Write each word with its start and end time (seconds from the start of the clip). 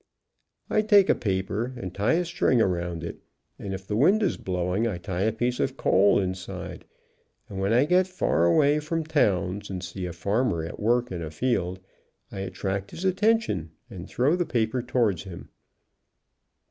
I 0.67 0.81
take 0.81 1.09
a 1.09 1.13
paper 1.13 1.75
and 1.77 1.93
tie 1.93 2.13
a 2.13 2.25
string 2.25 2.59
around 2.59 3.03
it, 3.03 3.19
and 3.59 3.71
if 3.71 3.85
the 3.87 3.95
wind 3.95 4.23
is 4.23 4.35
blowing 4.35 4.87
I 4.87 4.97
tie 4.97 5.21
a 5.21 5.31
piece 5.31 5.59
of 5.59 5.77
coal 5.77 6.17
in 6.19 6.33
side, 6.33 6.85
and 7.47 7.59
when 7.59 7.71
I 7.71 7.85
get 7.85 8.07
far 8.07 8.45
away 8.45 8.79
from 8.79 9.03
towns 9.03 9.69
and 9.69 9.83
see 9.83 10.07
a 10.07 10.13
farmer 10.13 10.63
at 10.63 10.79
work 10.79 11.11
in 11.11 11.21
a 11.21 11.29
field, 11.29 11.81
I 12.31 12.39
attract 12.39 12.89
his 12.89 13.05
attention, 13.05 13.73
and 13.91 14.09
throw 14.09 14.35
the 14.35 14.43
paper 14.43 14.81
towards 14.81 15.21
him. 15.25 15.49